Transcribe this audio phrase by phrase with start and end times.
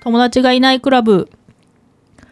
[0.00, 1.28] 友達がいないクラブ。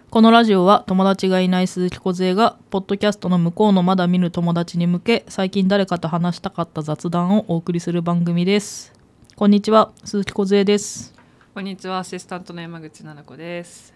[0.09, 8.93] このラジオは友達がいない鈴木梢がポッドキャストの向こうのまだ見ぬ友達に向け最近誰かと話したかった雑談をお送りする番組です。
[9.35, 11.13] こんにちは鈴木梢です。
[11.55, 13.93] こんにちはアシスタントの山口奈々子です。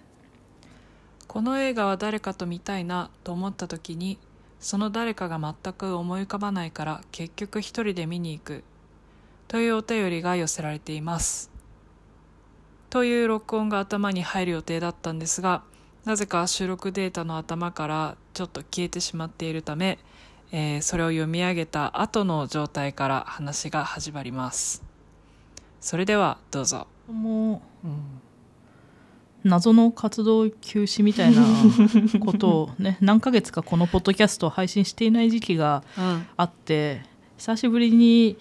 [1.28, 4.18] この映画は誰かと見たいなと思った時に
[4.58, 8.64] その誰かが全く思い浮かばないから結局一人で見に行く
[9.46, 11.49] というお便りが寄せられています。
[12.90, 15.62] という録音が頭に入る予定だったんですが
[16.04, 19.98] なぜか収録データの頭からちょっと消えてしまっているため、
[20.50, 24.82] えーそれを読み上げた後の状態から話が始まります。
[25.80, 27.90] それではどうぞ、もうん。
[27.90, 27.94] う
[29.44, 31.42] 謎の活動休止みたいな
[32.20, 36.26] ことをね何ヶ月かこのポッドキャストを配信していない時期がうん。
[36.36, 37.02] あって
[37.36, 38.36] 久しぶりに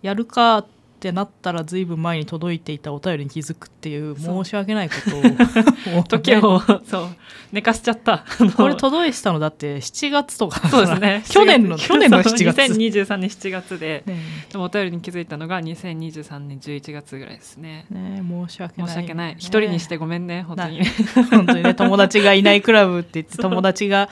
[0.00, 6.02] やるかってなったらずいぶん前に届いていたお便りに気づくっていう申し訳ないことを。
[6.06, 7.08] 時をそう。
[7.50, 8.24] 寝かしちゃった。
[8.56, 10.68] これ届いてたのだって7月とか。
[10.68, 11.24] そうですね。
[11.28, 12.56] 去年の去年の7月。
[12.58, 14.04] 2023年7月で。
[14.06, 14.20] ね。
[14.52, 17.86] でもお便りに気づいたのが2023年11月ぐらいですね。
[17.90, 18.88] えねえ申し訳ない。
[18.88, 19.32] 申し訳ない。
[19.32, 20.78] ね一人にしてごめんね本当に。
[20.80, 20.84] な
[21.30, 24.08] 本当にね友達がいないクラブって言って友達が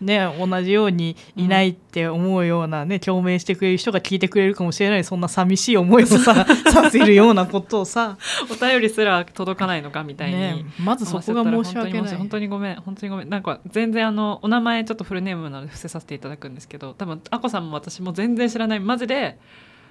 [0.00, 8.18] ね同じようにいないって思うようなね共鳴してくれる人が聞いてくれるかもしれないそんな寂しい思いをさ させるようなことをさ、
[8.50, 12.16] お便りすら届かないのかみたいに、ねえまずそこが申し訳ない。
[12.16, 13.28] 本当にごめん本当にごめん。
[13.28, 18.80] なんか全然あのお名前ちょっとフルネームなので伏せさせていただくんですけど多分あこさんも私も全然知らない。
[18.80, 19.38] マジで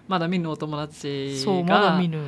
[0.10, 2.20] まだ見ぬお友達が見ぬ。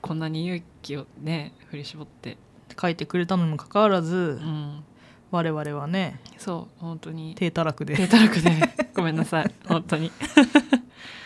[0.00, 2.36] こんなに勇気をね振り絞って、
[2.80, 4.84] 書いてくれたのにもかかわらず、うん、
[5.30, 7.34] 我々はねそう本当に。
[7.36, 8.50] 低たらくで、低たらくで。
[8.94, 9.54] ごめんなさい。
[9.66, 10.10] 本当に。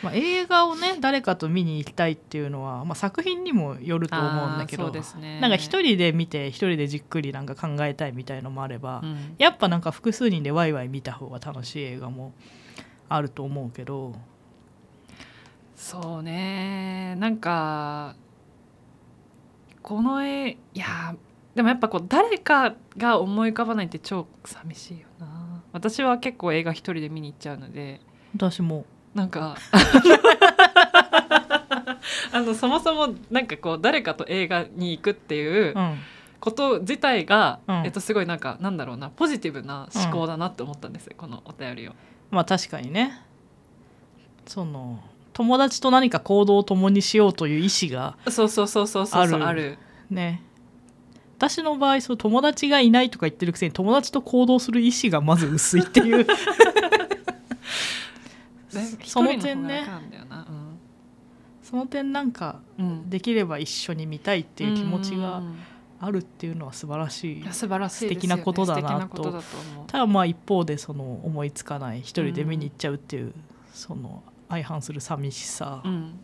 [0.03, 5.41] まあ、映画をね誰かと見に行きたいっていうのは、まあ、作品にもよると思うんだけどあーそうですね。
[5.41, 9.35] なんか一人で見て一人でじっくりなんか考えたいみたいのもあれば、うん。
[9.39, 12.33] やっぱなんか複数人でワイワイ見た方が楽しい映画も
[13.09, 14.15] あると思うけど。
[15.75, 17.17] そうね。
[17.17, 18.17] なんか
[19.83, 21.15] この絵いや
[21.55, 25.63] でもやっぱこう誰かが思い浮かばないって超寂しいよな。
[25.73, 28.01] 私は結構映画一人で見に行っちゃうので。
[28.35, 28.85] 私も。
[29.15, 29.57] なんか
[32.33, 35.99] あのそもそもなんかこう誰かと映画に行くっていううん
[36.45, 37.77] こと自体が、うん。
[37.87, 41.93] えっと、すごいなんかなんだろうなポジティブな思考だなって思ったんですよ、このお便りを。
[42.31, 43.23] まあ確かにね。
[44.47, 45.01] その
[45.33, 49.47] 友達と何か行動を共にしようという意思がそうそうそうそうそうそうある。
[49.47, 49.79] ある。
[50.11, 50.43] ね
[51.49, 56.27] 私の場合そう友達がいないとか言ってるくせに友達と行動する意思がまず薄いっていう。
[59.05, 59.85] その点ね。
[61.63, 62.87] その点なんかうん。
[62.87, 65.59] うんできれば一緒に見たいっていう気持ちがうん
[66.01, 67.45] あるっていうのは素晴らしい。
[67.53, 68.09] 素晴らしいね。
[68.11, 69.43] 素敵なことだなと。
[69.87, 73.33] ただまあ一方でその思いつかない一人で見に行っちゃうっていう、
[73.73, 76.21] その相反する寂しさ、うん。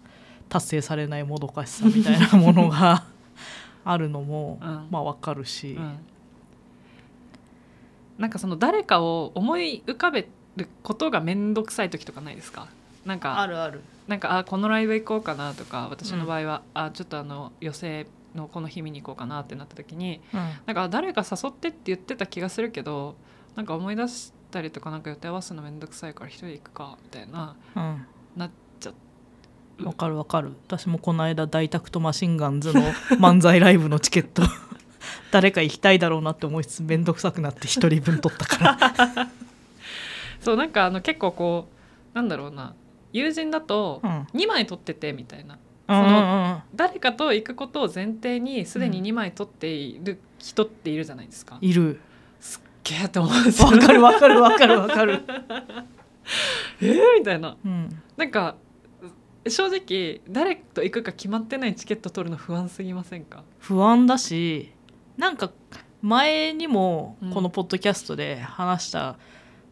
[0.48, 3.04] 達成されないもどかしさみたいなものが
[3.84, 4.88] あるのも、うん。
[4.90, 5.98] まあわかるし、うん。
[8.18, 12.68] なんかその誰かを思い浮かべることが面倒くさい時とかないですか？
[13.06, 13.80] なんかるある。
[14.08, 20.40] なんかあこのライブ行こうかなとか私の場合は、あちょっとあの寄席のこの日見に行こうかなってなった時にうん。
[20.66, 23.14] なんか誰か誘ってって言ってた気がするけど
[23.56, 28.06] なんか思い出したりとかなんか予定合わすの面倒くさいから一人で行くかみたいなうん。
[28.36, 28.69] なっちゃう
[29.84, 30.52] わかるわかる。
[30.66, 32.82] 私もこの間大タクトマシンガンズの
[33.18, 34.42] 漫才ライブのチケット。
[35.30, 38.78] 誰か行きたいだろうなって思いつつ面倒くさくなって一人分取ったか
[39.16, 39.28] ら。
[40.40, 41.68] そうなんかあの結構こ
[42.12, 42.74] うなんだろうな。
[43.12, 44.26] 友人だとうん。
[44.34, 45.58] 2枚取っててみたいな。
[45.88, 46.62] うんうんうん。
[46.74, 52.00] 誰かと行くことを前提にすでに2枚取っている人っているじゃないですか、いる。
[52.84, 55.22] ゲーって思うんですよわかるわかるわかるわかる、
[56.80, 57.56] えーみたいな。
[57.64, 58.56] うん、なんか
[59.48, 63.42] 正直誰と行くか決まってないチケット取るの不安すぎませんか？
[63.58, 64.72] 不安だし
[65.16, 65.50] なんか
[66.02, 67.30] 前にもうん。
[67.30, 69.16] このポッドキャストで話した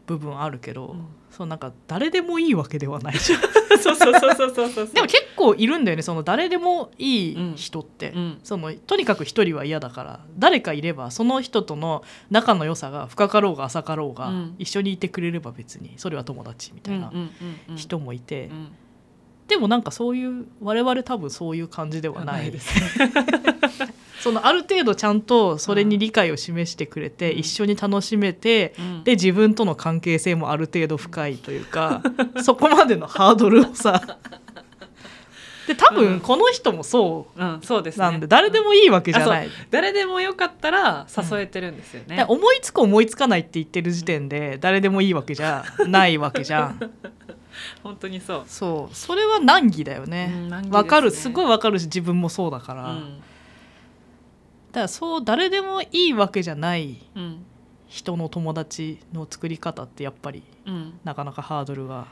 [0.06, 1.06] 部分あるけど、うん。
[1.30, 3.40] そうなんか誰でもいいわけではないじゃん。
[3.78, 4.86] そうそうそうそうそうそう。
[4.88, 8.38] でも結構いるんだよねその誰でもいい人って、うん。
[8.42, 14.54] そのとにかく一人は嫌だから誰かいればその人との仲の良さが深かろうが浅かろうが、うん。
[14.58, 17.12] 一緒にいてくれれば別にそれは友達みたいな
[17.76, 18.68] 人もいて、うん
[19.48, 22.50] でもなんかそういう我々多分そういう感じではない。
[22.50, 23.12] ですね。
[24.20, 27.38] そのある程度ちゃんとそれに理解を示してくれて、うん。
[27.38, 29.04] 一緒に楽しめて、うん。
[29.04, 32.02] で自分との関係性もある程度深いというか
[32.42, 34.02] そこまでのハードルをさ。
[35.66, 35.96] で多うん。
[35.96, 46.90] 分この人もそうんそうですなんで誰でもいいわけじゃない、誰でもよかったら誘えてるんですよね、思いつく思いつかないって言ってる時点で誰でもいいわけじゃないわけじゃん
[47.82, 48.42] 本当にそう。
[48.46, 48.94] そう。
[48.94, 50.76] それは難儀だようねん難儀ですね。
[50.78, 51.10] わ、かる。
[51.10, 53.20] すごいわかるし自分もそうだから、だうん。
[54.72, 57.44] からそう誰でもいいわけじゃないうん。
[57.88, 61.00] 人の友達の作り方ってやっぱりうん。
[61.04, 62.06] なかなかハードルが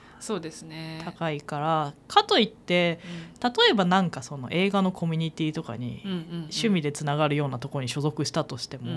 [1.04, 1.92] 高いから。
[2.08, 2.98] かといって
[3.42, 6.24] 例えばなんかその映画のコミュニティとかにうんうんうん。
[6.44, 8.96] 趣味でつながるようなところに所属したとしても、うん。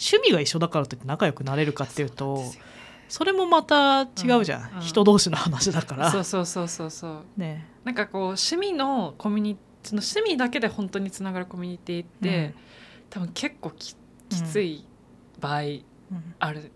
[0.00, 2.62] 趣味が一緒だからといって仲良くなれるかっていうとそうなんですよ
[3.08, 4.06] それもまた違
[4.40, 4.82] うじゃん、うんうん。
[4.82, 6.10] 人同士の話だから。
[6.10, 7.24] そうそうそうそうそう。
[7.36, 7.66] ね。
[7.84, 12.54] なんかこう趣味のコミュニその趣味だけで本当につながるコミュニティって、うん。
[13.10, 13.96] 多分結構き
[14.28, 14.84] きつい
[15.40, 15.82] 場合うん。
[16.38, 16.70] ある。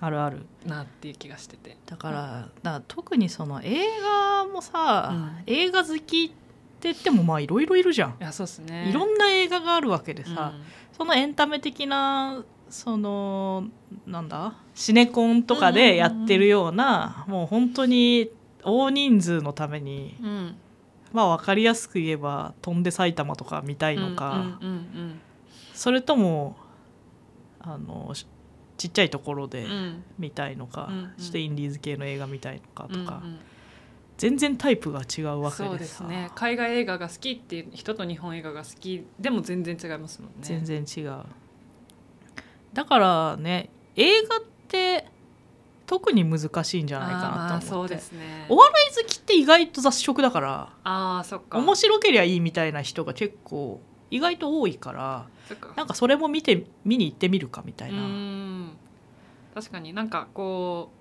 [0.00, 0.46] あるある。
[0.64, 2.16] なっていう気がしてて、だから
[2.62, 5.42] だから特にその映画もさ、うん。
[5.46, 10.52] 映画好きって言ってもまあいろいろいるじゃん、いやそうですねいろんな映画があるわけでうんさ、
[10.96, 13.64] そのエンタメ的なその
[14.06, 14.54] なんだ？
[14.74, 18.30] シネコンとかでやってるような、もう本当に
[18.62, 20.56] 大人数のためにうん。
[21.10, 24.60] まあ分かりやすく言えば「飛んで埼玉」とか見たいのか、
[25.72, 26.56] それとも
[27.60, 28.26] あのし
[28.76, 29.66] ちっちゃいところで
[30.18, 31.12] 見たいのか、うんうん。
[31.16, 33.38] してインディーズ系の映画見たいのかとか、うんうん。
[34.18, 36.30] 全然タイプが違うわけでさそうですね。
[36.34, 40.36] 海外映画が好きっていう人と日本映画が好きでも全然違いますもんね。
[40.42, 41.22] 全然違う
[42.78, 45.08] だからね映画って
[45.84, 48.46] 特に難しいんじゃないかなと思って、あそうですね。
[48.48, 51.58] お笑い好きって意外と雑食だからああそっか。
[51.58, 53.80] 面白けりゃいいみたいな人が結構
[54.12, 55.26] 意外と多いから
[55.74, 58.76] なんかそれも見て見に行ってみるかみたいうな、ん。
[59.56, 60.92] 確かになんかこ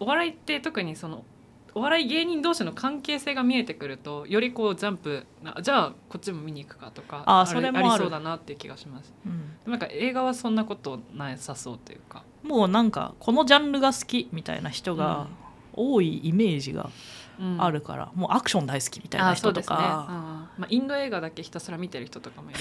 [0.00, 1.26] うお笑いって特にその
[1.74, 7.88] お笑い芸人同士の関係性が見えてくるとよりこうジャンプなじゃあこっちも見に行くかとかあそれもある。
[7.88, 9.12] りそうだなっていう気がします。
[9.26, 9.70] うん。
[9.70, 12.24] なんか映画はそんなことなさそうというか。
[12.42, 15.28] もうなんかこのジャンルが好きみたいな人が
[15.72, 16.90] 多いイメージが
[17.58, 22.60] あるから、もうアクション大好きみたいな人とですね、うんか、まあ、インド映画だけひたすら見てる人とかもいる。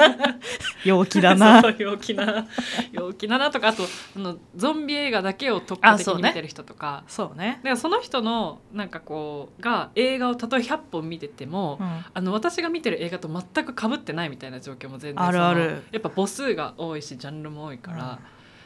[0.84, 1.60] 陽気だな。
[1.62, 2.46] そう陽気な
[2.92, 3.84] 陽気だなとかあと
[4.16, 7.04] あのゾンビ映画だけを特化的に見てる人とか。
[7.06, 12.04] そうね、だからその人のなんかこうが映画をたとえ100本見てても、うん。
[12.14, 15.84] あの私が見てる映画と全く被ってないみたいな状況も全然あるある。
[15.92, 18.10] やっぱ母数が多いしジャンルも多いから、うん。
[18.12, 18.18] っ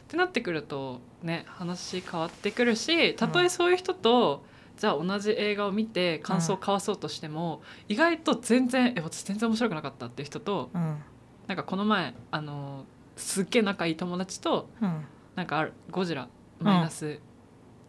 [0.09, 4.45] てなってくるとね話変わってくるしたとえそういう人と、
[4.77, 10.99] じゃあ同じ映画を見て感想を交わそうとしても、意外と全然「え私全然面白くなかった」っていう人とうん。
[11.47, 12.85] なんかこの前あの
[13.17, 15.05] すっげえ仲いい友達とうん。
[15.35, 16.29] なんかあるゴジラ
[16.61, 17.21] マイナス、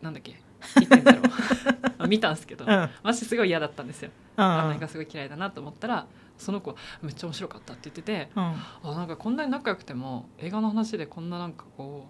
[0.01, 0.39] なんだっけ
[0.75, 2.89] 1.0 あ見たんですけど、うん。
[3.03, 4.11] 私すごい嫌だったんですよ。
[4.37, 4.43] うん。
[4.43, 6.07] あの映画すごい嫌いだなと思ったら
[6.37, 8.43] その子めっちゃ面白かったって言っててうん。
[8.43, 12.07] あなんかこんなに仲良くても映画の話でこんななんかこ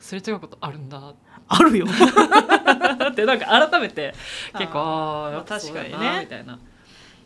[0.00, 1.14] うすれ違うことあるんだ
[1.52, 1.86] あるよ。
[1.86, 4.14] ってなんか改めて
[4.58, 6.20] 結構ああ確かにね。
[6.22, 6.58] みたいな。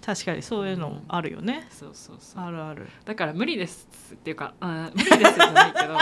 [0.05, 2.45] 確かにそういうのあるよね、そうそうそう。
[2.45, 2.89] あるある。
[3.05, 5.97] だから無理ですっていうか、うん、無理ですじゃないけど。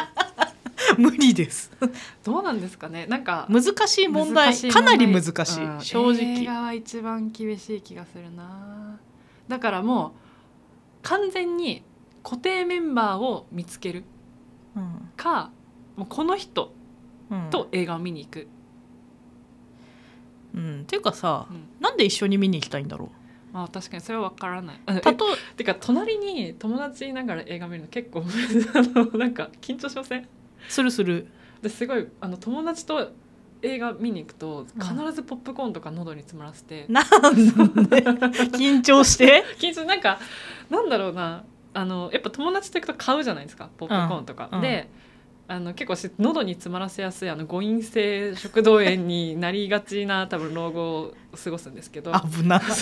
[0.98, 1.72] 無理です。
[2.22, 3.06] どうなんですかね。
[3.06, 4.54] なんか難しい問題。
[4.70, 5.80] かなり難しい、うん。
[5.80, 6.42] 正直。
[6.42, 8.98] 映画は一番厳しい気がするな。
[9.48, 10.10] だからもう
[11.02, 11.82] 完全に
[12.22, 14.04] 固定メンバーを見つける
[14.76, 15.10] うん。
[15.16, 15.50] か
[15.96, 16.83] もうこの人うん
[17.50, 18.46] と映画を見に行く、
[20.54, 21.64] うん、っていうかさうん。
[21.81, 23.10] なんで一緒に見に行きたいんだろ
[23.52, 24.81] まあ確かにそれは分からない。
[24.88, 28.24] うたとえてか隣に友達いながら映画見るの結構
[28.74, 30.26] あのなんか緊張しません？
[30.69, 31.28] するする。
[31.62, 33.12] ですごいあの友達と
[33.62, 34.82] 映画見に行くとうん。
[34.82, 37.04] 必ずポップコーンとか喉に詰まらせて、なん
[37.88, 38.02] で？
[38.58, 39.44] 緊張して？
[39.58, 40.19] 緊張なんか
[40.69, 41.44] なんだろうな。
[41.76, 44.48] あのやっぱ友達と行くと買うじゃないですかポップコーンとか。
[44.52, 44.60] うん。
[44.60, 44.88] で
[45.46, 52.13] あの結構し喉に詰まらせやすいあの誤飲性食道炎になりがちな多分老後を過ごすんですけど。
[52.13, 52.60] 危な。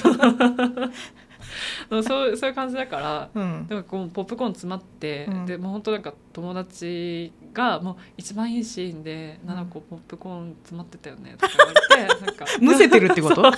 [1.90, 3.66] そうそういう感じだからうん。
[3.68, 5.46] なんかこうポップコーン詰まって、うん。
[5.46, 11.80] でもう本当なんか友達がもう一番いいシーンで「7個ポップコーン詰まってたよね」とか言われ
[12.16, 12.46] てなんか。
[12.60, 13.42] むせてるってこと？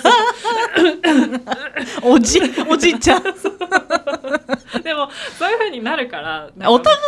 [2.02, 3.22] おじおじいちゃん
[4.82, 6.98] でもそういう風になるからお互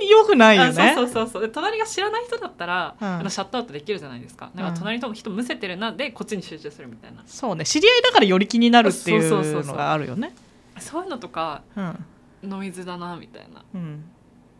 [0.00, 1.42] いに良くないよあねそうそうそうそう。
[1.42, 3.08] で隣が知らない人だったら、うん。
[3.08, 4.50] あのシャットアウトできるじゃないですか。
[4.54, 7.22] なんか隣の人むせてるなでこっちに集中するみたいな。
[7.26, 7.64] そうね。
[7.64, 10.34] 知り合いだからより気になるっていそうのがあるよね。
[10.78, 12.04] そういうのとかうん。
[12.42, 13.64] ノイズだなみたいな。
[13.74, 14.04] うん。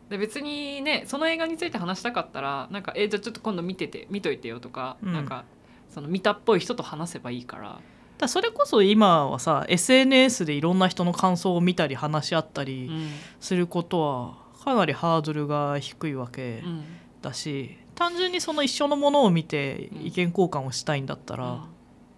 [0.08, 5.12] で別にねその映画について話したかったらなんかえじゃあちょっと今度見てて見といてよとか、うん。
[5.12, 5.44] なんか
[5.90, 7.78] その見たっぽい人と話せばいいから
[8.18, 13.10] だそれこそ今はさ SNS でいろんな人の感想を見たり話し合ったうりん。
[13.40, 16.84] することはかなりハードルが低いわけうん。
[17.22, 20.06] だし単純にその一緒のものを見てうん。
[20.06, 21.60] 意見交換をしたいんだったら、うん。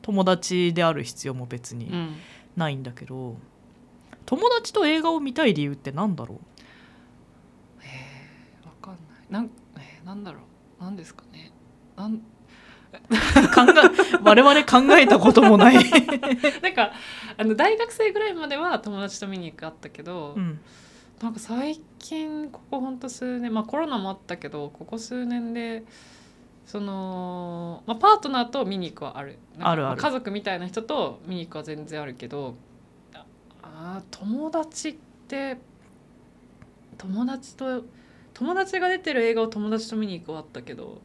[0.02, 2.16] 友達である必要も別にうん。
[2.56, 3.36] ないんだけど、
[4.26, 6.38] 友達と映画を見たい理由ってなんだろう？
[8.66, 8.98] わかんない。
[9.30, 10.40] なんえーなんだろ
[10.80, 10.82] う？
[10.82, 11.52] なんですかね？
[11.96, 12.20] なん
[13.54, 15.74] 考え我々考えたこともない、
[16.62, 16.92] なんか
[17.36, 20.60] あの大学生ぐらいまでは友達と見に行くあったけど、うん。
[21.22, 25.82] なんか最近ここほんと数年まあコロナもあったけどここ数年で
[26.64, 29.36] その、まあ、パートナーと見に行くはある。
[29.58, 29.96] あるある。
[29.96, 32.54] ま家族みたいな人と見に行くは全然あるけど
[33.62, 35.58] あ友達って
[36.96, 37.84] 友達と
[38.34, 41.00] 友達が出てる映画を友達と見に行くはあったけど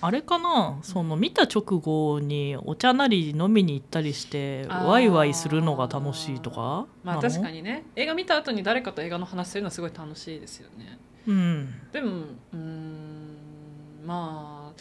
[0.00, 0.78] あれかな？
[0.82, 6.86] その見た直後にお茶なり飲みに行ったりしてワイワイするのが楽しいとか？
[7.02, 7.84] まあ確かにね。
[7.96, 10.98] 映画見た後に誰かと映画の話するのはすごい楽しいですよね。
[11.26, 11.74] うん。
[11.92, 13.36] でもうーん
[14.04, 14.80] まあ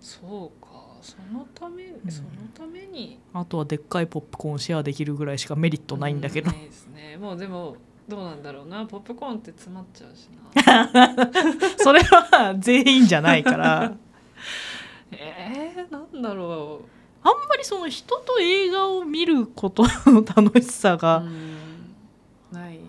[0.00, 0.70] そうか。
[1.02, 2.10] そのため、ん。
[2.10, 3.18] そのために。
[3.32, 6.50] あとはでっかいポップコーンシェアできるぐらいしかメリットないんだけど。
[6.50, 7.16] いですね。
[7.16, 7.76] もうでも
[8.06, 8.84] どうなんだろうな。
[8.84, 10.28] ポップコーンって詰まっちゃうし
[10.66, 10.90] な。
[11.78, 13.94] それは全員じゃないから
[15.12, 16.82] えー、なんだろ
[17.22, 21.94] あんまりその人と映画を見ることの 楽しさうがうん。
[22.52, 22.80] ない。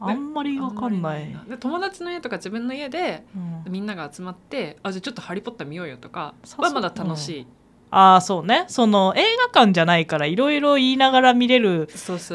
[0.00, 1.36] あんまりわかんない。
[1.58, 3.24] 友達の家とか自分の家で
[3.64, 3.72] うん。
[3.72, 7.46] みんなが集まってあじゃあちょっと「ハリー・ポッター」見ようよとかそうはまだ楽しい、
[7.90, 8.64] ああそうね。
[8.68, 11.88] その映画館じゃないからいろいろ言いながら見れる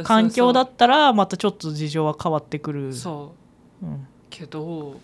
[0.03, 3.33] 環境だったらまたちょっと事情は変わってくる、そ
[3.81, 3.85] う。
[3.85, 4.07] うん。
[4.29, 4.99] けど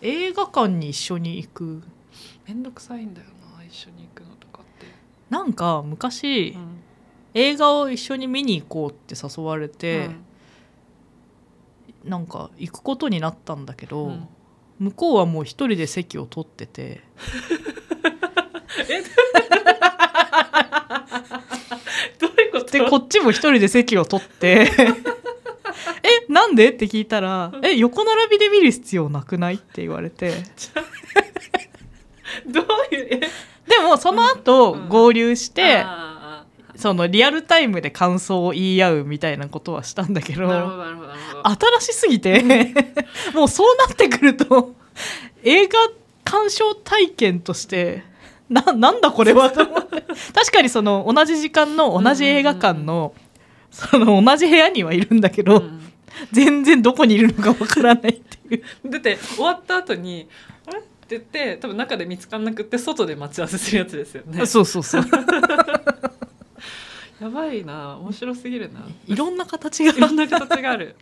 [0.00, 1.82] 映画館に一緒に行く
[2.48, 3.26] めんどくさいんだよ
[3.56, 4.86] な一緒に行くのとかって、
[5.28, 6.78] なんか昔、うん。
[7.34, 10.08] 映画を一緒に見に行こうって誘われて、
[12.04, 14.26] なんか行くことになったんだけど、うん。
[14.78, 17.02] 向こうはもう一人で席を取ってて。
[22.18, 22.64] どういうこと？
[22.70, 24.70] でこっちも一人で席を取って。
[26.02, 26.70] えなんで？
[26.70, 30.32] って聞いたら「え横並びで見る必要なくない?」って言われて
[32.52, 33.20] どういうえ？
[33.20, 33.28] で
[33.82, 34.88] もその後うん。
[34.88, 36.44] 合流して、あ
[36.76, 42.72] そのリアルタイムで感想を言い合うみたいなことはしたんだけど新しすぎて
[43.34, 44.74] もうそうなってくると
[45.42, 45.76] 映画
[46.24, 48.04] 鑑賞体験として
[48.48, 49.50] ななんだこれは？
[49.50, 50.02] と思って
[50.32, 53.12] 確かにその同じ時間の同じ映画館の
[53.72, 55.92] その同じ部屋にはいるんだけど、うん。
[56.32, 58.62] 全然どこにいるのかわからないっていう。
[58.90, 60.57] だって終わった後に「あれ?」って
[61.10, 64.46] 言って多分中で見つかんなくって外で待ち合わせするやつですよね。
[64.46, 65.04] そうそうそう。
[67.20, 68.80] やばいな面白すぎるな。
[69.06, 69.92] いろんな形が。
[69.92, 70.96] いろんな形がある。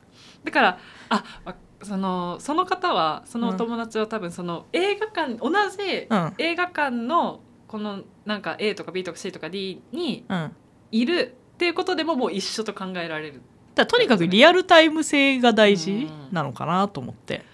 [0.44, 6.34] だからあわそのその方はそのお友達は多分その映画館同じうん。
[6.38, 10.52] 映画館のこのなんか A とか B とか C とか D にうん。
[10.92, 13.42] いるっていうことでももう一緒と考えられる。
[13.74, 17.44] だとにかくリアルタイム性が大事なのかなと思って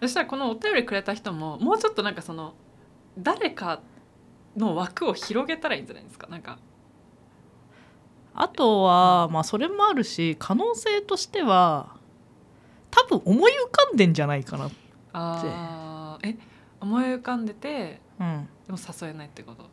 [0.00, 2.54] そしたらこのお便りくれた人ももうちょっとなんかその
[3.18, 3.80] 誰か
[4.56, 6.26] の枠を広げたらいいんじゃないですか？
[6.28, 6.58] なんか。
[8.34, 11.96] あとは、まあそれもあるし可能性としては
[12.90, 14.70] 多分思い浮かんでんじゃないかな、
[15.12, 16.28] あー。
[16.28, 16.38] え
[16.80, 19.64] 思い浮かんでてうん、でも誘えないってこと？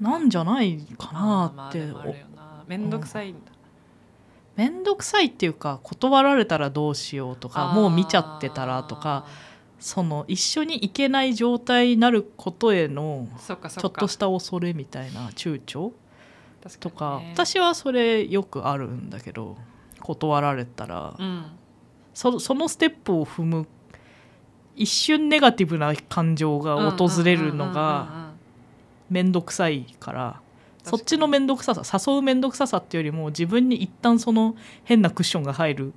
[0.00, 1.86] なんじゃないかなって、
[2.66, 3.52] 面倒くさいんだ、
[4.56, 9.26] 面倒くさいっていうか断られたらどうしようとかもう見ちゃってたらとか
[9.84, 15.92] その一緒に行けない状態になることへのちょっとした恐れみたいな躊躇？
[16.62, 17.32] 確とかにね。
[17.34, 19.58] 私はそれよくあるんだけど
[20.00, 21.44] 断られたら、うん。
[22.14, 23.66] そそのステップを踏む
[24.74, 28.30] 一瞬ネガティブな感情が訪れるのが
[29.10, 30.40] 面倒くさいから。
[30.82, 35.92] そっちの面倒くささ誘う面倒くささっていうよりも自分に一旦その変なクッションが入る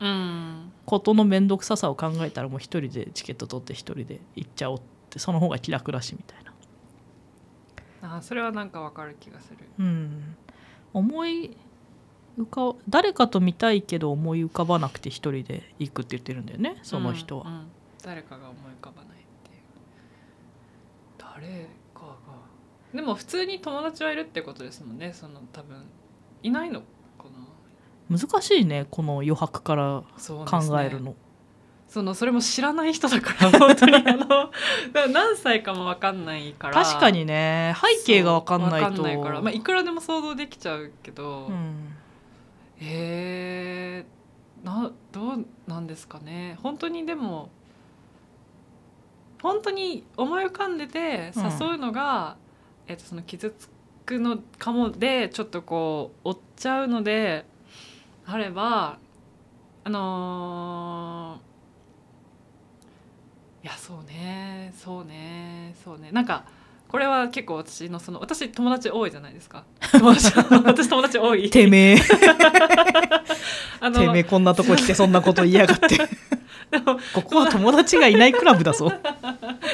[0.88, 8.16] ことの面倒くささを考えたらもう一人でチケット取って一人で行っちゃおうってその方が気楽だしみたいな。
[8.16, 9.58] あーそれはなんかわかる気がする。
[9.78, 10.38] うん、
[10.94, 11.58] 思い
[12.40, 17.50] 浮か誰かと見たいけど思い浮かばなくて一人で行くって言ってるんだよねその人は。
[17.50, 17.68] うんうん。
[18.02, 19.62] 誰かが思い浮かばないっていう。
[21.18, 22.16] 誰かが。
[22.94, 25.84] でも普通に友達はいるってことですもんねその多分。
[26.44, 26.82] いないの
[28.10, 30.04] 難しいねこの余白から
[30.46, 31.16] 考えるの。
[31.88, 33.96] そのそれも知らない人だから 本当に。
[33.96, 34.52] あの
[35.14, 36.84] 何歳かも分かんないから。
[36.84, 39.04] 確かにね背景が分かんないと。
[39.04, 41.94] から、まあ、いくらでも想像できちゃうけど、うん、
[42.82, 46.58] えー、などうなんですかね。
[46.62, 47.50] 本当にでも
[49.42, 52.36] 本当に思い浮かんでて誘うのが、
[52.88, 53.70] えっとその傷つ
[54.06, 57.46] くのかもでちょっとこう追っちゃうので
[58.28, 58.98] あれば
[59.84, 61.48] あのー
[63.64, 66.12] いやそうねそうねそうね。
[66.12, 66.46] なんか
[66.88, 69.66] これは結構私のその私友達多いじゃないですか。
[69.92, 71.50] 私友達多い。
[71.50, 71.98] てめえ。
[73.82, 75.98] あのてめえこんなとこ来てそんなこと言いやがって。
[77.14, 78.88] ここは友達がいないクラブだぞ。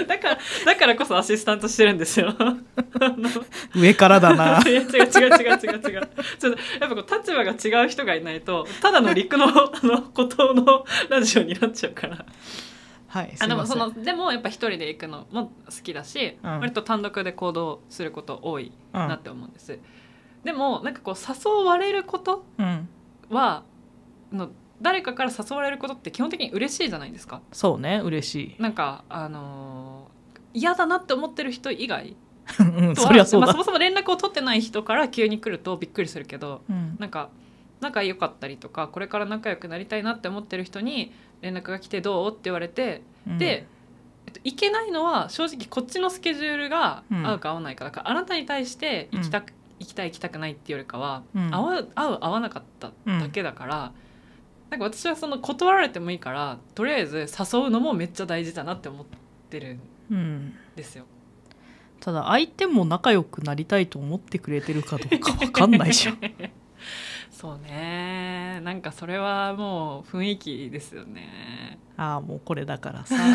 [0.08, 2.34] だからだからこそアシスタントしてるんですよ。
[3.76, 6.10] 上からだな いや違う違う違う違う違う。
[6.40, 12.26] ちょっとやっぱこう立場が違う人がいないとただの陸の あの孤島のラジオになっちゃうから。
[13.08, 19.78] はいあでもそのでもやっぱ一人で行くのも好きだし、うん割と単独で行動すること多いうんなって思うんです。
[20.44, 22.90] でもなんかこう誘われることうん
[23.30, 23.64] は
[24.32, 24.50] あの
[24.82, 27.42] 誰かから誘われることって基本的に嬉しいじゃないですか。
[27.52, 30.14] そうね嬉しいなんかあのー
[30.56, 32.16] 嫌だなって思ってる人以外
[32.96, 33.48] そりゃそうだ。
[33.48, 36.96] まあ、そもそも連絡を取ってない人から急に来るとびっくりするけどうん。
[37.00, 37.30] なんか
[37.82, 43.38] 仲良かったりとかこれから仲良くなりたいなって思ってる人に連絡が来てどうって言われて、うん。
[43.38, 43.68] で、
[44.26, 47.28] えっと、行けないのは正直こっちのスケジュールがうん。
[47.28, 51.54] 合うか合わないかだから、あなたに対して行きたく、行きたい行きたくないっていうよりかは、うん。
[51.54, 53.92] 合う合う合わなかっただけだから、
[54.70, 59.06] なんか私はその断られてもいいからとりあえず誘うのもめっちゃ大事だなって思っ
[59.50, 60.54] てるんうん。
[60.76, 61.06] ですよ。
[62.04, 66.20] ただ相手も仲良くなりたいと思ってくれてるかどうか わかんないじゃん。
[67.32, 68.60] そうね。
[68.62, 71.80] なんかそれはもう雰囲気ですよね。
[71.96, 73.16] ああもうこれだからさ。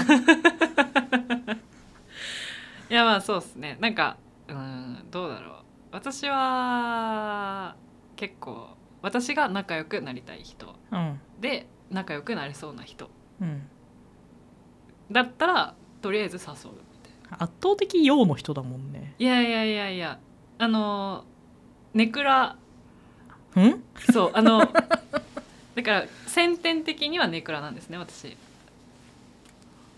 [2.91, 3.79] いやまあそうですね。
[3.81, 5.55] なんかうんどうだろう。
[5.91, 7.75] 私は
[8.17, 10.75] 結構私が仲良くなりたい人。
[10.93, 11.19] うん。
[11.41, 13.09] で仲良くなれそうな人。
[13.41, 13.63] うん。
[15.11, 16.88] だったらとりあえず誘う
[17.30, 19.14] 圧倒的陽の人だもんね。
[19.19, 20.19] いやいやいやいや
[20.58, 21.25] あの
[21.95, 22.56] ネクラ。
[23.56, 23.82] うん？
[24.12, 24.60] そうあの
[25.75, 28.36] だから先天的にはネクラなんですね私。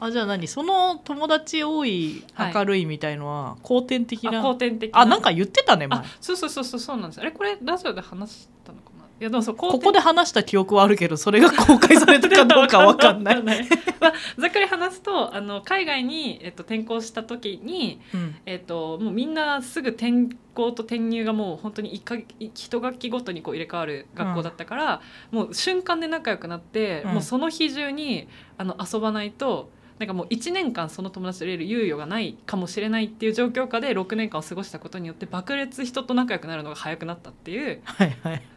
[0.03, 0.49] あじゃあ何？
[0.49, 2.55] その友達多いはい。
[2.55, 5.99] 明るいみたいのは後天的あな、後天的あなんか言ってたね前。
[5.99, 7.21] あそうそうそうそうそうなんです。
[7.21, 8.79] あれこれラジオで話したの？
[9.21, 13.43] いやでもそうここで話した記憶はあるけどそれが公開されたかどうかわかんない、わ
[14.01, 18.37] まあ、ざっくり話すとあの海外に、えっと、転校した時に、うん。
[18.47, 27.13] えっと、もうみんなすぐ転校と転入がもう本当に一か一学期ごとにこう入れ替わる学校だったから、もう瞬間で仲良くなって、うん。
[27.13, 37.83] もうその日中にあの遊ばないとなんかもう1年間その友達と入れる猶予がないかもしれないっていう状況下で6年間を過ごしたことによって爆裂人と仲良くなるのが早くなったっていう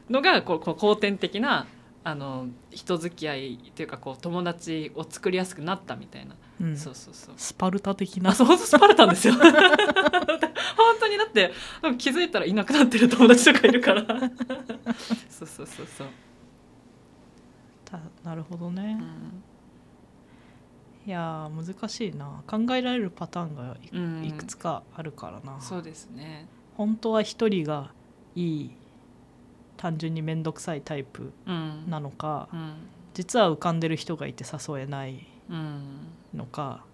[0.09, 1.67] のがこうこう後天的な
[2.05, 6.77] あの人付き合いというかこう友達を作りやすくなったみたいな、うん。
[6.77, 7.33] そうそうそう。
[7.35, 8.29] スパルタ的な？
[8.29, 9.33] あそう本当スパルタンですよ。
[9.35, 9.43] 本
[10.99, 11.51] 当にだって
[11.97, 14.05] 気づいたらいなくなってる友達とかいるから。
[15.29, 16.07] そうそうそうそう、
[17.83, 18.97] たなるほどね。
[18.99, 19.43] う、ん
[21.05, 22.43] いやー難しいな。
[22.47, 24.37] 考えられるパターンがい,、うん。
[24.37, 25.59] くつかあるからな。
[25.59, 26.47] そうですね。
[26.77, 27.91] 本当は一人が
[28.35, 28.71] いい
[29.77, 31.83] 単純に面倒くさいタイプうん。
[31.89, 32.73] なのかうん。
[33.13, 35.81] 実は浮かんでる人がいて誘えないうん。
[36.33, 36.85] のか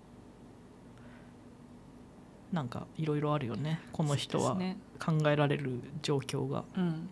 [2.52, 3.80] なんかいろいろあるよね。
[3.94, 4.58] この人は
[5.00, 7.10] 考えられる状況が、うん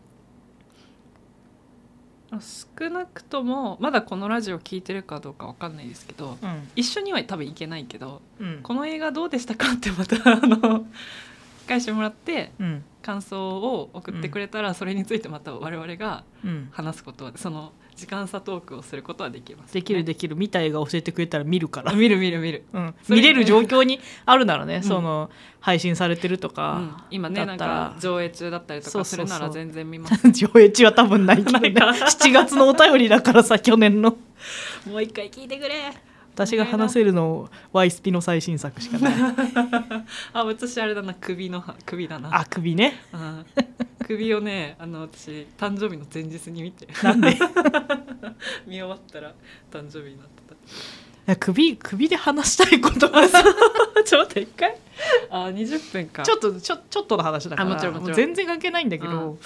[2.39, 6.69] 少なくともまだこのラジオ聞いてるかどうかわかんないですけどうん。
[6.75, 8.59] 一緒には多分行けないけどうん。
[8.63, 10.85] この映画どうでしたかってまた あの
[11.67, 12.83] 返してもらってうん。
[13.01, 20.35] 感想を送ってくれたら、それについてまた我々がうん、話すことはその時間差トークをすることはできます、できるできる。
[20.35, 21.91] 見た映画教えてくれたら見るから。
[21.91, 24.83] あ、見る見る見る、うん、見れる状況にあるならね、ん。
[24.83, 26.53] その配信されてるとうん。
[26.53, 30.29] か、今ねなんか上映中だったりとかするなら全然見ます。
[30.31, 31.69] 上映中は多分ないけどね。
[31.73, 32.05] ないか。
[32.05, 34.15] 7月のお便りだからさ去年の。
[34.85, 35.91] もう一回聞いてくれ。
[36.35, 39.13] 私が話せるのワイスピの最新作しかない。
[40.33, 41.15] あ私あれだな。
[41.15, 42.41] 首の首だな。
[42.41, 43.01] あ首ね。
[43.11, 43.45] うん
[44.07, 46.87] 首をねあの私誕生日の前日に見て。
[47.03, 47.37] なんで？
[48.65, 49.33] 見終わったら
[49.71, 50.37] 誕生日になって
[51.27, 53.43] いや首首で話したいことはさ。
[53.43, 54.77] た ちょっと一回。
[55.29, 56.23] あ20分か。
[56.23, 58.13] ちょっとちょちょっとの話だからあもちろんもちろん。
[58.13, 59.39] う全然関係ないんだけど、うん。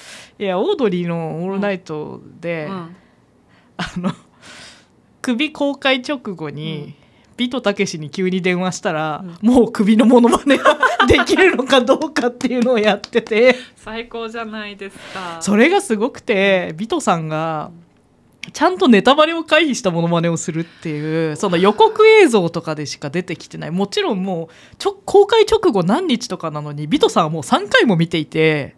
[0.43, 2.95] いやオードリーの「オールナイトで」うん。
[3.77, 4.13] あの
[5.23, 6.93] 首公開直後に、
[7.37, 13.55] ビトたけしに急に電話したら、もう首のモノマネができるのかどうかっていうのをやってて。
[13.75, 15.37] 最高じゃないですか。
[15.41, 17.71] それがすごくてビトさんが
[18.53, 23.71] ちゃんとネタバレを回避したモノマネをするっていうその予告映像とかでしか出てきてない。
[23.71, 28.75] もちろんもうちょ公開直後何日とかなのにビトさんはもう3回も見ていて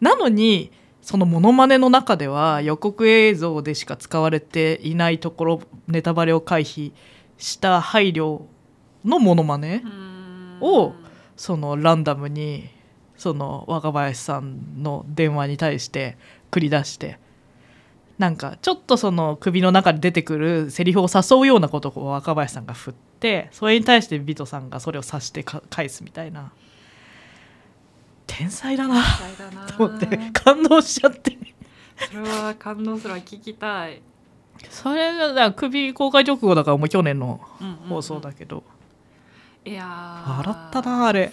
[0.00, 6.92] なのにそのモノマネの中では予告映像でしか使われていないところネタバレを回避
[7.38, 8.42] した配慮
[9.04, 9.82] のモノマネ
[10.60, 10.94] を
[11.36, 12.68] そのランダムに
[13.16, 16.16] その若林さんの電話に対して
[16.50, 17.18] 繰り出して
[18.18, 26.52] なんかちょっとその首の中で出てくるセリフを誘うようなことを若林さんが振ってそれに対してビトさんがそれを察してか返すみたいな。
[28.26, 28.94] 天才だな。
[28.94, 29.66] 天才だな。
[29.68, 31.36] と思って感動しちゃって。
[32.10, 33.18] それは感動するわ。
[33.18, 34.02] 聞きたい、
[34.70, 37.76] それがだ首公開直後だからもう去年のうんうんうん。
[37.88, 38.64] 放送だけど、
[39.64, 40.36] いやー。
[40.38, 41.32] 笑ったなあれ。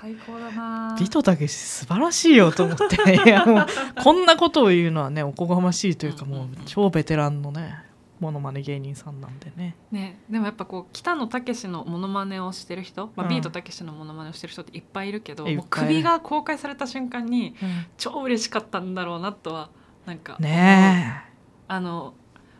[0.00, 0.96] 最高だな。
[0.98, 3.14] ビトたけし素晴らしいよと思って。
[3.26, 3.66] いやもう
[4.02, 7.82] こんなことを言うのはねおこがましいというかもう超ベテランのね
[8.20, 9.74] モノマネ芸人さんなんでね。
[9.90, 13.28] ね、でもやっぱこう北野武のモノマネをしてる人、まあうん。
[13.30, 17.54] ビートたけしのモノマネをしてる人っていっぱいいるけど、う首が公開された瞬間に
[17.96, 19.70] 超嬉しかったんだろうなとは
[20.06, 21.24] なんかね
[21.66, 22.14] あの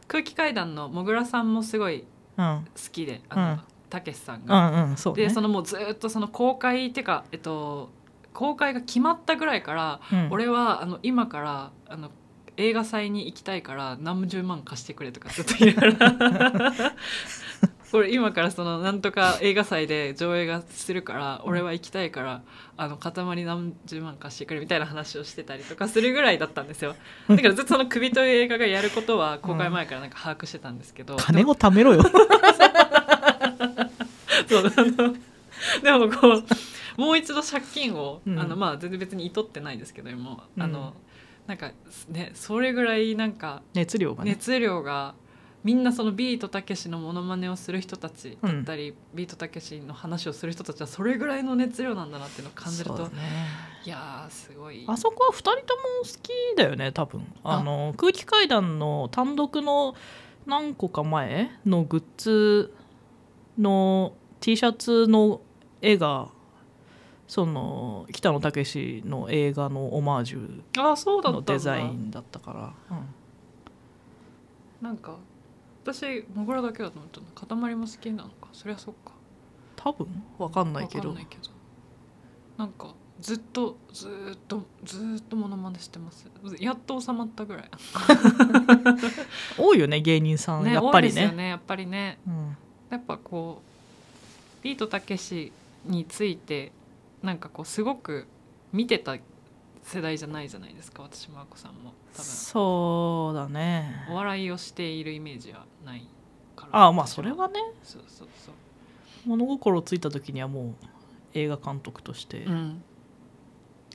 [0.09, 2.05] 空気階段のもぐらさんもすごい
[2.37, 4.85] 好きであの、うんたけしさんうが。
[4.85, 5.23] んうんそうね。
[5.25, 7.89] でそのもうずっとその公開っていうか、えっと、
[8.35, 10.29] 公開が決まったぐらいから、うん。
[10.31, 12.11] 俺はあの今からあの
[12.59, 16.73] 映画祭に行きたいから何十万貸してくれとかずっと言いながら。
[17.91, 22.43] これ今からそのなんとか映画祭で上映がするから俺は行きたいから
[22.77, 26.97] あの塊何十万貸してくれみたいな話をしてたりとかするぐらいだったんですよ。
[27.31, 32.03] だからずっとその「首」という映画がやることは公開前からなんか把握してたんですけど、金を貯めろよ。
[34.49, 35.15] そうあの
[35.83, 36.45] でもこう
[37.01, 38.39] もう一度借金を、うん。
[38.39, 40.95] あのまあ全然別にいとってないですけども、うんあの
[41.49, 41.73] なんか
[42.11, 44.33] ねそれぐらいなんか熱量がね。
[44.33, 45.15] 熱量が
[45.65, 53.19] みんなそのビートたけしのモノマネをする人たちだったり、ビートたけしの話をする人たちはそれぐらいの熱量なんだなっていうのを感じると、ね。
[53.85, 54.85] いやーすごい。
[54.87, 55.63] あそこは2人とも
[56.03, 57.27] 好きだよね多分。
[57.43, 59.97] あの空気階段の単独の
[60.47, 62.73] 何個か前のグッズ
[63.59, 65.41] の T シャツの
[65.83, 66.29] 絵が
[67.29, 71.53] その北野武の映画のオマージュあそうだったんだ。
[71.53, 73.07] のデザインだったから、うん。
[74.81, 75.19] なんか
[75.85, 77.21] 私モグラだけだと思った
[77.55, 77.61] の。
[77.67, 78.49] 塊も好きなのか。
[78.55, 79.13] そりゃそっか。
[79.77, 80.07] 多分？
[80.39, 81.11] わかんないけど。
[81.11, 81.51] わかんないけど。
[82.57, 86.27] なんかずっとずーっとずーっとモノマネしてます。
[86.59, 87.71] やっと収まったぐらい。
[89.59, 92.19] 多いよね芸人さん、ねやっぱり多いですよねねやっぱりね。
[92.27, 92.57] うん。
[92.89, 93.61] やっぱこ
[94.61, 95.53] うビートたけし
[95.85, 96.73] について
[97.23, 98.27] なんかこうすごく
[98.73, 99.17] 見てた
[99.83, 101.95] 世代じゃないじゃないですか私もあこさんも。
[102.13, 102.25] 多分。
[102.25, 104.07] そうだね。
[104.11, 106.07] お笑いをしているイメージはない
[106.55, 106.79] から。
[106.79, 107.55] ああまあ私それはね。
[107.83, 108.55] そうそうそう。
[109.27, 110.75] 物心ついた時にはもう
[111.35, 112.83] 映画監督として、うん。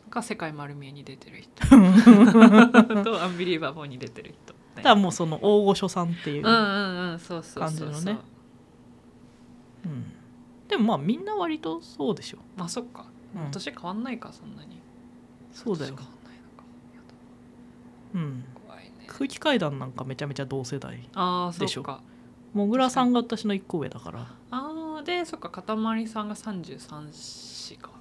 [0.09, 1.65] が世界丸見えに出てる人。
[3.03, 4.53] とアンビリーバボーに出てる人。
[4.75, 7.89] だからもうその大御所さんっていう、うんうんうんそうそうそうそう。
[7.89, 8.19] 感じのね。
[9.85, 10.11] うん。
[10.67, 12.39] でもまあみんな割とそうでしょ。
[12.57, 13.05] まあそっか、
[13.35, 13.51] うん。
[13.51, 14.79] 年変わんないかそんなに。
[15.51, 15.95] そうだよ。
[18.13, 18.21] うん。
[18.21, 19.05] いね。
[19.07, 21.81] 空気階段なんかめちゃめちゃ同世代ああそでしょ。
[21.81, 22.01] っか。
[22.53, 24.27] もぐらさんが私の一個上だから。
[24.51, 27.91] ああでそっかかたまりさんが33歳か。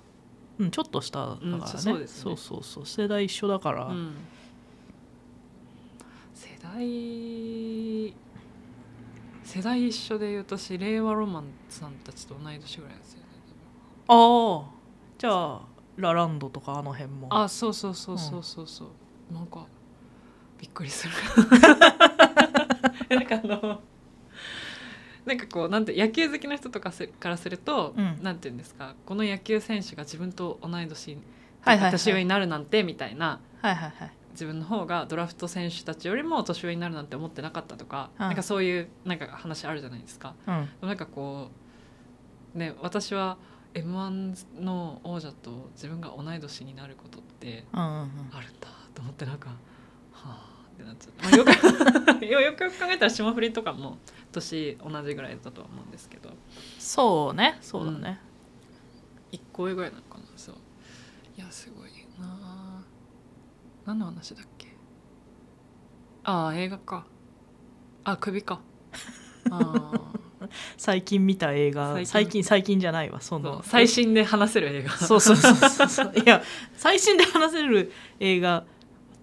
[0.59, 2.07] うんちょっと下だからね,、うんそうね。
[2.07, 2.87] そうそうそう。
[2.87, 4.14] 世代一緒だから、うん。
[6.35, 8.14] 世代
[9.42, 13.27] 世代一緒で言うと私令和ロマンさんたちと同い年ぐらいですよね。
[14.09, 14.82] ああ
[15.22, 15.61] じゃあ
[15.98, 17.28] ラランドとかあの辺も。
[17.30, 19.66] あそうそうそうそうそうそう、なんか
[20.61, 21.14] びっくりする。
[23.08, 23.80] なんかあの
[25.24, 28.18] なんかこうなんて野球好きな人とかすからすると、うん。
[28.20, 31.16] なんていうんですかこの野球選手が自分と同い年
[31.61, 31.90] はいはいはい。
[31.92, 34.12] 年上になるなんてみたいなはいはいはい。
[34.32, 38.26] 自分の方がドラフト選手たちよりも年上になるなんて思ってなかったとか、うん。
[38.26, 40.35] なんかそういうなんか話あるじゃないですか。
[40.48, 40.88] うん。
[40.88, 41.46] なんかこ
[42.56, 43.38] うね私は
[43.74, 48.08] m 1の王者と自分が同い年になることってうんうんうん。
[48.32, 49.54] あるんだと思ってなんかは
[50.24, 51.44] あってなっちゃった、まあ、よ
[52.18, 53.98] く よくよく考えたら霜降りとかも
[54.32, 56.30] 年同じぐらいだとは思うんですけど。
[56.78, 58.20] そうねそうだね、
[59.32, 60.54] 1個上ぐらいなのかなそう。
[61.37, 62.38] いやすごいな。
[62.42, 62.82] あ
[63.87, 64.68] 何の話だっけ？
[66.24, 67.06] ああ映画か。
[68.04, 68.61] あ首か。
[69.50, 70.12] ああ
[70.77, 72.45] 最近見た映画最近。
[72.45, 73.62] 最近じゃないわその。
[73.65, 74.91] 最新で話せる映画。
[74.91, 75.55] そうそうそう。
[75.55, 76.43] そうそういや
[76.77, 78.65] 最新で話せる映画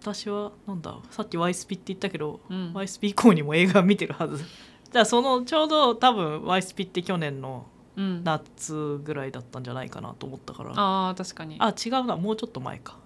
[0.02, 0.98] 私はなんだ？
[1.12, 2.74] さっき Y スピって言ったけど、うん。
[2.74, 4.44] Y スピ以降にも映画見てるはず。
[4.92, 7.66] じゃあそのちょうど多分 Y スピって去年の
[7.98, 10.72] うん、夏ぐらいだったんじゃないかなと思ったから。
[10.74, 11.58] ああ確かに。
[11.60, 12.16] あ違うな。
[12.16, 12.98] もうちょっと前か。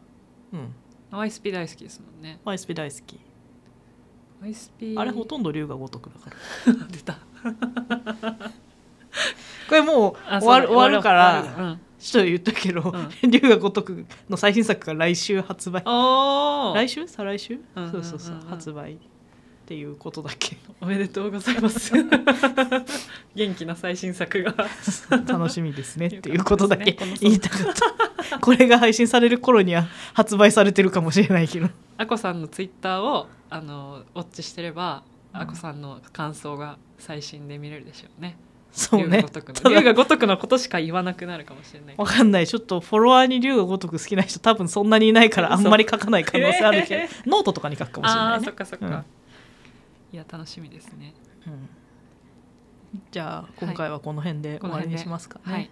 [0.53, 0.75] うん。
[1.11, 2.39] YSP 大好きですもんね。
[2.45, 3.19] Y スピ大好き
[4.97, 6.73] あれほとんど龍が如くだから。
[6.91, 7.17] 出た。
[9.69, 12.81] これもうあ終わる終わるからちょっと言ったけど
[13.23, 15.83] う龍が如くの最新作が来週発売。
[16.75, 17.07] 来週？
[17.07, 18.03] 再来週、うんうんうんうん。
[18.03, 18.97] そうそうそう発売
[19.63, 20.57] っていうことだけ。
[20.81, 21.93] おめでとうございます。
[23.33, 24.53] 元気な最新作が。
[25.25, 26.07] 楽しみですね。
[26.07, 27.73] っていうことだけ言いたかっ
[28.29, 28.39] た。
[28.39, 31.69] これが配信される頃には発売されてるかもしれないけど。
[31.97, 35.41] あこさんのツイッターをあのウォッチしてれば、うん。
[35.41, 38.35] あこさんの感想が最新で見れるでしょうね。
[38.73, 39.23] そうね。
[39.69, 40.37] 龍が如くの。
[40.37, 41.95] ことしか言わなくなるかもしれない。
[41.95, 42.47] わかんない。
[42.47, 48.45] ちょっとフォロワーに龍が如く好きな人多分そんなにいないから あんまり書かない可能性あるけど、 えノートとかに書くかもしれないね。
[48.45, 48.85] そっかそっか。
[48.87, 49.05] うん
[50.13, 51.13] いや楽しみですね。
[51.47, 51.69] うん
[53.09, 55.71] じゃあ今回はこの辺で終わりにしますかね、はい。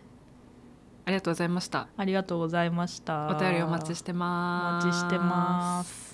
[1.06, 1.88] ありがとうございました。
[1.96, 4.86] ありがとうございましたお便りお待ちしてます。
[4.86, 6.11] お待ちしてます